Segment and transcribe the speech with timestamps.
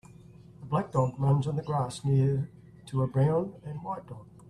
[0.63, 2.49] A black dog runs on the grass near
[2.87, 4.25] to a brown and white dog.